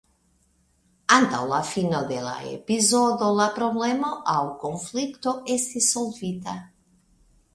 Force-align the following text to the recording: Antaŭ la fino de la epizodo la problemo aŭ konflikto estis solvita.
Antaŭ 1.15 1.41
la 1.51 1.57
fino 1.71 1.99
de 2.11 2.15
la 2.27 2.31
epizodo 2.53 3.27
la 3.41 3.47
problemo 3.59 4.09
aŭ 4.35 4.39
konflikto 4.63 5.35
estis 5.59 5.93
solvita. 5.97 6.57